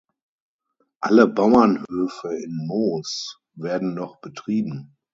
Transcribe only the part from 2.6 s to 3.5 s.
Moos